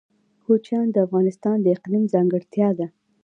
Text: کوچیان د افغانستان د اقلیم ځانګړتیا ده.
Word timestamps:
کوچیان 0.45 0.87
د 0.91 0.97
افغانستان 1.05 1.57
د 1.61 1.67
اقلیم 1.75 2.03
ځانګړتیا 2.13 2.69
ده. 2.79 2.87